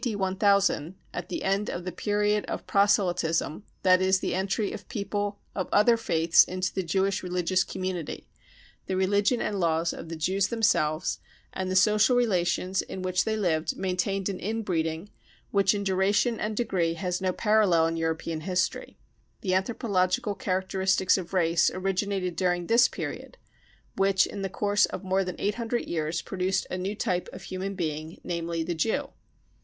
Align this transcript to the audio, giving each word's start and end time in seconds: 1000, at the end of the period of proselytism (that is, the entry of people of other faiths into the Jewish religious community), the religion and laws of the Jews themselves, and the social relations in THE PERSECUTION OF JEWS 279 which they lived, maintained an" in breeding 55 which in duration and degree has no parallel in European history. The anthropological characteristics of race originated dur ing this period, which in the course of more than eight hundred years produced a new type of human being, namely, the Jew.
1000, 0.03 0.95
at 1.13 1.29
the 1.29 1.43
end 1.43 1.69
of 1.69 1.85
the 1.85 1.91
period 1.91 2.43
of 2.45 2.65
proselytism 2.65 3.61
(that 3.83 4.01
is, 4.01 4.19
the 4.19 4.33
entry 4.33 4.71
of 4.71 4.89
people 4.89 5.37
of 5.53 5.69
other 5.71 5.95
faiths 5.95 6.43
into 6.43 6.73
the 6.73 6.81
Jewish 6.81 7.21
religious 7.21 7.63
community), 7.63 8.27
the 8.87 8.95
religion 8.97 9.41
and 9.43 9.59
laws 9.59 9.93
of 9.93 10.09
the 10.09 10.15
Jews 10.15 10.47
themselves, 10.47 11.19
and 11.53 11.69
the 11.69 11.75
social 11.75 12.15
relations 12.15 12.81
in 12.81 13.03
THE 13.03 13.09
PERSECUTION 13.11 13.39
OF 13.43 13.43
JEWS 13.65 13.73
279 13.73 13.85
which 13.85 13.95
they 13.95 14.25
lived, 14.25 14.25
maintained 14.25 14.29
an" 14.29 14.39
in 14.49 14.63
breeding 14.63 15.01
55 15.05 15.15
which 15.51 15.75
in 15.75 15.83
duration 15.83 16.39
and 16.39 16.57
degree 16.57 16.95
has 16.95 17.21
no 17.21 17.31
parallel 17.31 17.85
in 17.85 17.95
European 17.97 18.41
history. 18.41 18.97
The 19.41 19.53
anthropological 19.53 20.33
characteristics 20.33 21.19
of 21.19 21.31
race 21.31 21.69
originated 21.69 22.35
dur 22.35 22.53
ing 22.53 22.65
this 22.65 22.87
period, 22.87 23.37
which 23.95 24.25
in 24.25 24.41
the 24.41 24.49
course 24.49 24.87
of 24.87 25.03
more 25.03 25.23
than 25.23 25.35
eight 25.37 25.55
hundred 25.61 25.85
years 25.87 26.23
produced 26.23 26.65
a 26.71 26.77
new 26.79 26.95
type 26.95 27.29
of 27.31 27.43
human 27.43 27.75
being, 27.75 28.19
namely, 28.23 28.63
the 28.63 28.73
Jew. 28.73 29.09